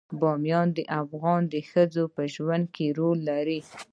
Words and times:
بامیان 0.19 0.67
د 0.77 0.79
افغان 1.01 1.43
ښځو 1.69 2.03
په 2.15 2.21
ژوند 2.33 2.65
کې 2.75 2.87
رول 2.97 3.19
لري. 3.29 3.59